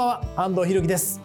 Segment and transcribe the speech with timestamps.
[0.00, 1.20] ばんは安藤博樹です。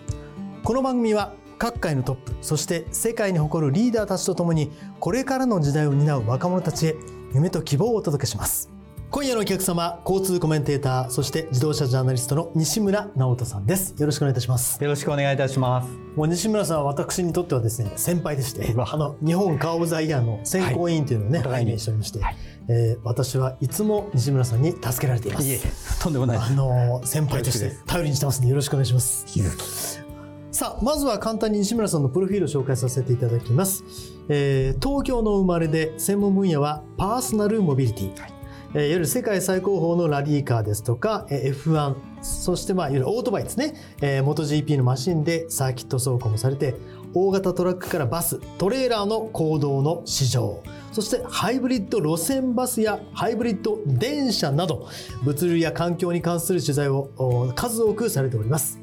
[0.62, 6.96] この番組は各界のトップそして世界に誇るリーダーたちとともにこれからの時代を担う若者たちへ
[7.34, 8.75] 夢と希望をお届けします。
[9.12, 13.96] 今夜のお客様交通コメンテーターそして自動車ジャーナリストの西村直人さんです。
[13.98, 14.84] よろしくお願いいたします。
[14.84, 15.90] よろしくお願いいたします。
[16.16, 22.36] もう西村さんは私にとってはですね先輩でしてあの日本カー・オブ・ザ・イヤーの選考委員というのをね、はい、拝見しておりまして、はい、
[22.68, 25.48] えー、私はいつも西村さんに助けられています。
[25.48, 25.60] いえ
[26.02, 30.04] とんでもないあの先輩として頼りにしてますのでよろしくお願いします。
[30.52, 33.84] さあまずは簡単に西村さんのプロフィールを紹介させていただきます、
[34.30, 38.35] えー、東京の生まれで専門分野はパーソナルモビリティ、はい
[38.78, 46.76] えー、いわゆる世界最高峰のラリーカーですとか、え、F1 そしてまあいわゆるオートバイですね、えー、MotoGP のマシンでサーキット走行もされて
[47.14, 54.90] 大型トラックからバストレーラーの行動の市場そしてハイブリッド路線バスやハイブリッド電車など
[55.24, 58.80] 物流や環境に関する取材を数多くされております。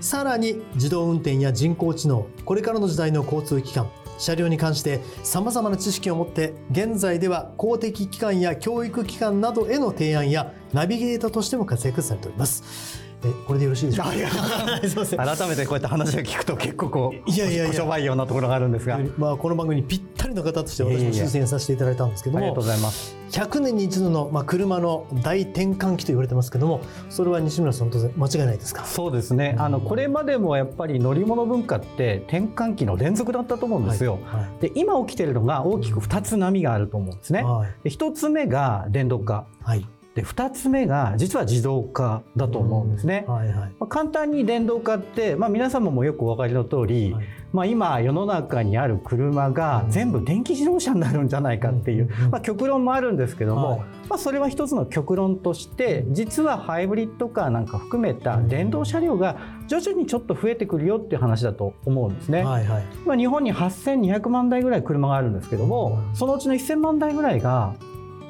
[0.00, 2.28] さらに自動運転や人工知能。
[2.44, 13.07] これからの時代の交通機関車両に関してさまざまな知識を持って現在では公的機関や教育機関などへの提案やナビゲーターとしても活躍されております。
[13.24, 15.36] えこれでよろしいでしょうか。
[15.36, 23.16] 改めてこうやって話を聞くと結構こういやいやいやしょばいようなところがあるんですが、まあこの番組にぴったりの方として私も推薦させていただいたんですけども、ありがとうございます。
[23.30, 26.80] 100年に一度のまあ車の大転換期と言われてますけども、
[27.10, 28.84] それは西村さん当然間違いないですか？
[28.84, 29.56] そうですね。
[29.58, 34.20] あのこれまでもやっぱり乗り物文化って転換期の連続だったと思うんですよ。
[34.24, 37.42] はいはい、で今起きてるのが大きく2つ波があると思うんですね。
[37.42, 39.46] はい、で1つ目が電動化。
[39.62, 39.86] はい
[40.18, 43.24] で2つ目が実は自動化だと思うんですね。
[43.28, 59.36] はいはい、まあ、簡単に電動化って、まあ、皆様もよくお分かりの通り、はい、まあ、今世の中にある車が全部電気自動車になるんじゃないかっていう、まあ、極論もあるんですけども、はい、まあ、それは一つの極論として実はハイブリッドカーなんか含めた電動車両が
[59.68, 62.42] 徐々にちょっと増えてくるよっていう話だと思うんですね。
[62.42, 67.76] はいはい、まあ、日本に8200万台ぐらい車があるんですけどもそのうちの1000万台ぐらいが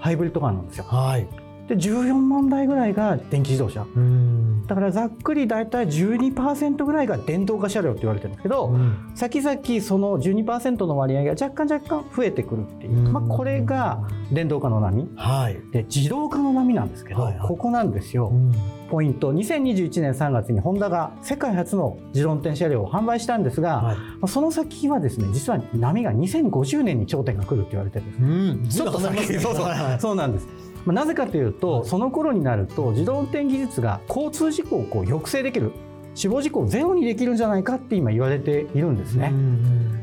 [0.00, 0.84] ハイブリッドカーなんですよ。
[0.84, 3.86] はいで14万台ぐらいが電気自動車。
[4.66, 18.32] だからざっくり大体12%ぐらいが電動化車両って言われてるんですけど、うん、先々その12%の割合が若干若干増えてくるっていう、まあ、これが電動化の波、はい、で自動化の波なんですけど、はいはい、ここなんですよ。
[18.90, 19.34] ポイント。
[19.34, 30.48] 2021年3月にホンダが世界初の自動運転車両を販売したんですが、はい、その先はですね実は波が2050年に頂点が来るって言われてるんです、うん、ちょっと先、ね、そうそう、そうなんです
[30.84, 35.72] まあ、なぜかというとその頃になると自動運転技術が交通事故をこう抑制できる
[36.18, 39.32] 死亡事故をゼロにできるんじゃないかって今言われているんですね。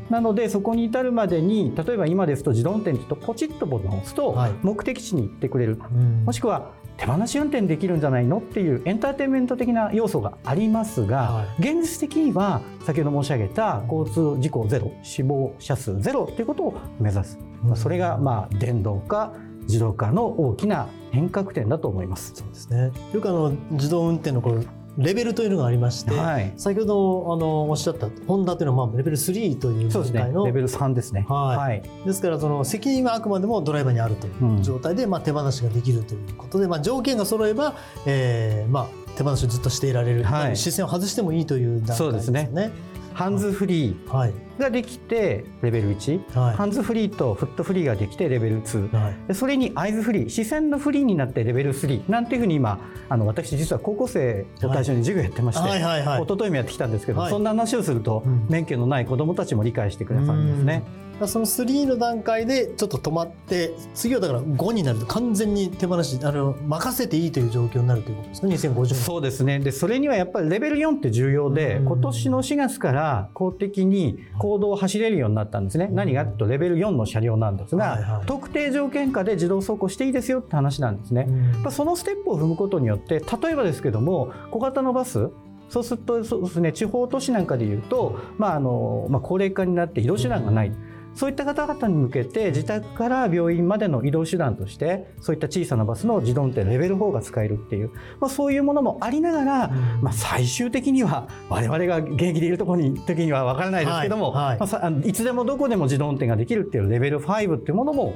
[0.08, 5.90] なのでそこに至るまでに例えば今ですと自動運転ってとポチッとボタンを押すと目的地に行ってくれる、はい、
[6.24, 19.34] もしくは手放し運転できるんじゃないのっていうエンターテインメント的な要素がありますが、はい、現実的には先ほど申し上げた交通事故ゼロ死亡者数ゼロっていうことを目指す、うん、それがまあ電動化
[19.66, 22.32] 自動化の大きな変革点だと思います。
[22.34, 22.92] そうですね。
[23.12, 24.64] よくあの自動運転のこの
[24.98, 31.26] レベルというのがありまして、はい、先ほどあのおっしゃったホンダというのはまあレベル3という状態の、ね、レベル3ですね。
[31.28, 31.56] はい。
[31.56, 37.74] はい、ですからその責任はあくまでもドライバーにあるという状態で、うん、まあ手放しができるということで、まあ条件が揃えば、
[38.06, 42.48] えー、まあ手放しをずっとしていられる、はい、視線を外してもいいという段階ですね。
[42.48, 42.72] そうですね。
[43.16, 50.28] ハンズフリーができてレベル1、はい、ハンズフリーとフットフリーができてレベル2、はい、それにアイズフリー。
[50.28, 52.78] 視線のフリーになってレベル3なんていうふうに今
[53.08, 55.82] あの私実は高校生を対象に授業やってまして、はい。
[55.82, 56.02] はい。
[56.04, 60.82] はい、一昨日もやってきたんですけど、そんな話をすると、うん、免許のない子どもたちも理解してくださるんですね。
[61.24, 68.94] その3の段階でちょっと止まって次はだから5になると完全に手放しあの任せていいという状況になるということですね2050年。
[68.94, 69.58] そうですね。
[69.58, 81.28] でそれにはやっぱりレベル4って重要で、今年の4月から公的に公道を走れるようになったんですね、何がととレベル4の車両なんですが、はいはい、特定条件下で自動走行していいですよって話なんですね、
[81.70, 85.30] そのステップを踏むことによって例えばですけども小型のバス
[85.68, 90.72] そうするとそうです、ね、地方都市なんかでいうと、まああのまあ、高齢化になって移動手段がない。
[91.16, 97.90] そういった方々に向けて自宅から病院までの移動手段としてそういった小さなバスの自動運転レベル4が使えるっていう、
[98.20, 99.68] まあ、そういうものもありながら、
[100.02, 104.70] まあ、最終的には我々が現役でいるところに時には分からないですけども、はいはい。
[104.70, 108.14] まあ、いつでもどこでも自動運転ができるっていうレベル5っていうものも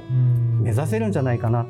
[0.61, 1.65] 目指せるんじゃないかな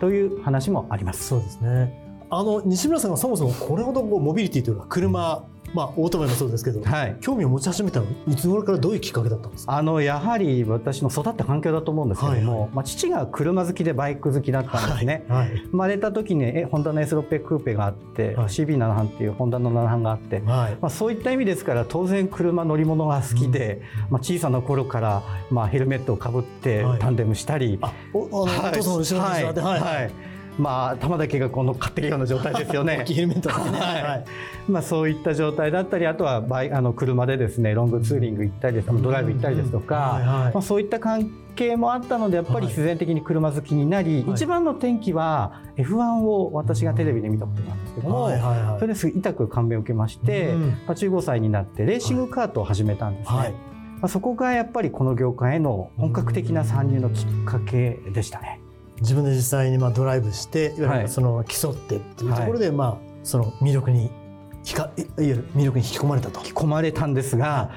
[0.00, 1.28] という話もあります。
[1.28, 1.98] そうですね。
[2.28, 9.76] あの西村さんがそもそもこれほどモビリティというか車まあ、オートバイもそうですけど、はい、興味を持ち始めたのいつ頃からどういうきっかけだったんですか？
[9.76, 30.12] あのやはり私の育った環境だと思うんですけども、はいはい、まあ、父が車好きでバイク好きだったんですね、はいはい、生まれた時にえホンダの S600 クーペがあって、はい、CB7 班っていうホンダの7班があって、はい、まあ、そういった意味ですから当然車乗り物が好きで、うん、まあ、小さな頃から、まあ、ヘルメットをかぶってタンデムしたり、はい、おお父さんの後ろに座ってはい、はい
[30.58, 33.04] まあ、玉だけがこの買ってるような状態ですよね。
[33.06, 34.24] ヘルメットね、はい、
[34.70, 53.38] まあ、そういった状態だったりあとはバイあの車でですねロングツーリング行ったりですドライブ行ったりですとか、はいはい、まあ、そういった関係もあったのでやっぱり必然的に車好きになり、はい、一番の転機は F1 を私がテレビで見たことなんですけども、はいはいはい、それです痛く感銘を受けまして、うん、まあ、15歳になってレーシングカートを始めたんですね。
[53.38, 53.52] はい。
[53.52, 58.61] まあ、そこがやっぱりこの業界への本格的な参入のきっかけでしたね。
[59.02, 66.40] 自分で実際にまあドライブしていわゆるその競ってっていうところで、まあその魅力にいわゆる魅力に引き込まれたと。
[66.40, 67.70] 引き込まれたんですが、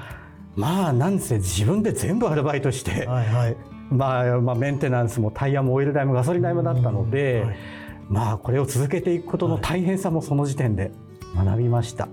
[0.54, 3.56] まあなんせ自分で全部アルバイトして、はいはい、
[3.90, 7.56] まあ、まあメンテナンスもタイヤもオイル代もガソリン代もだったので、はい、
[8.08, 10.92] まあこれを続けていくことの大変さもその時点で
[11.34, 12.08] 学びました。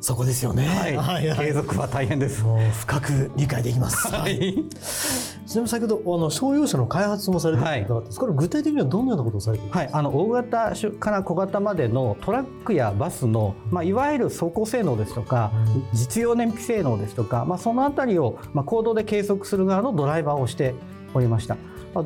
[0.00, 0.64] そこですよね、
[0.96, 1.36] はい。
[1.36, 2.44] 継続は大変です。
[2.80, 20.74] 深く理解できます、はい、ちなみに先ほどあの商用車の開発もされているとこれ具体的にはどのようなことをされているはい、あの大型から小型までのトラックやバスの、まあ、いわゆる走行性能ですとか、うん、実用燃費性能ですとか、まあ、そのあたりを、まあ、行動で計測する側のドライバーをして
[21.14, 21.56] おりました。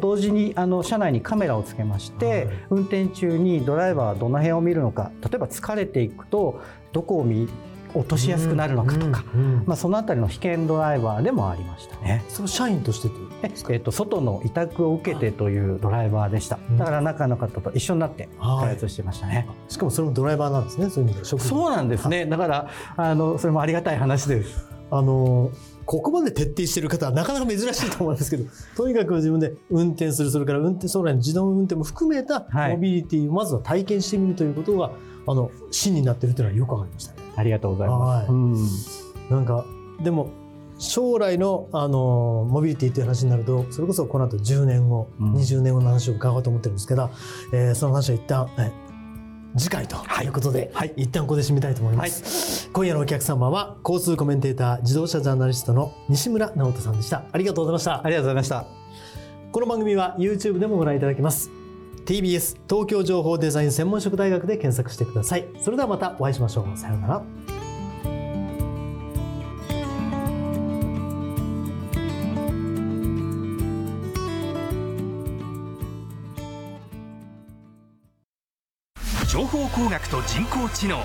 [0.00, 6.62] 同時にあの車内にカメラをつけまして、はい、運転中にドライバーはどの辺を見るのか例えば疲れていくと
[6.92, 7.48] どこを見
[7.94, 9.24] 落としやすくなるのかとか、
[9.66, 12.24] まあ、そのあたりの被験ドライバーでもありましたね。
[12.28, 13.10] その社員として
[13.70, 16.58] えっと、外の委託を受けてというドライバーでした。
[16.78, 19.48] だから中の方と一緒になって開発してましたね。
[19.68, 20.90] しかもそれもドライバーなんですね。
[20.90, 22.26] そういう意味でそうなんですね。
[22.26, 24.68] だからあのそれもありがたい話です。
[24.90, 25.50] あの
[25.86, 28.44] ここまで徹底している方はなかなか珍しいと思うんですけど、
[28.76, 34.92] とにかく自分で運転する、それから運転、将来の自動運転も含めたモビリティをまずは体験してみるということが、はい、
[35.26, 37.21] あの、芯になっているというのはよくわかりましたね。
[37.36, 38.24] ありがとうございます。
[38.24, 38.56] はい、うん、
[39.30, 39.64] なんか
[40.02, 40.30] でも
[40.78, 47.10] 将来のあのモビリティという話になるとそれこそこの後10年後、うん、20年後の話を伺おうと思ってるんですけど、
[47.52, 48.72] えー、その話は一旦、え
[49.56, 57.24] 次回ということで、はい、一旦ここで締めたいと思います、はい、今夜のお客様は交通コメンテーター自動車ジャーナリストの西村直人さんでした。
[57.30, 58.00] ありがとうございました。
[58.04, 58.82] ありがとうございました。
[59.52, 61.61] この番組は YouTube でもご覧いただけます
[62.04, 65.46] TBS 東京情報デザイン専門職大学で検索してください。
[65.60, 66.76] それではまたお会いしましょう。
[66.76, 67.22] さようなら。
[79.28, 80.98] 情報工学と人工知能。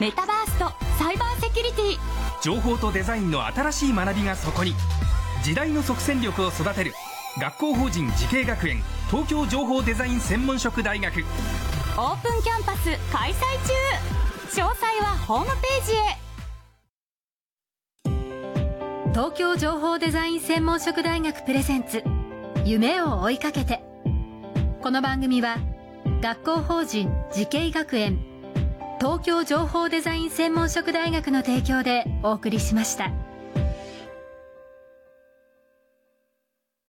[0.00, 2.42] メタバースとサイバーセキュリティ。
[2.42, 4.72] 情報とデザインの新しい学びがそこに。
[5.42, 6.94] 時代の即戦力を育てる
[7.38, 11.20] 学校法人慈恵学園東京情報デザイン専門職大学。
[11.20, 13.34] オープンキャンパス開催
[14.54, 14.62] 中。
[14.62, 16.24] 詳細はホームページへ。
[19.12, 22.02] 東京情報デザイン専門職大学プレゼンツ。
[22.64, 23.82] 夢を追いかけて。
[24.82, 25.58] この番組は
[26.20, 28.18] 学校法人慈恵学園。
[28.98, 33.12] 東京情報デザイン専門職大学の提供でお送りしました。